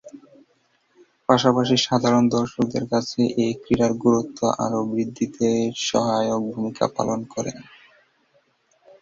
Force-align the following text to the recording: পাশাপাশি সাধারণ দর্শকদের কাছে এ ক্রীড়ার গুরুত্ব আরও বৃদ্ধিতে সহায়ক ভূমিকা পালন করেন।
পাশাপাশি 1.29 1.75
সাধারণ 1.85 2.23
দর্শকদের 2.35 2.83
কাছে 2.91 3.19
এ 3.37 3.57
ক্রীড়ার 3.61 3.93
গুরুত্ব 4.03 4.39
আরও 4.63 4.79
বৃদ্ধিতে 4.91 5.47
সহায়ক 5.87 6.41
ভূমিকা 6.53 6.85
পালন 6.97 7.19
করেন। 7.33 7.57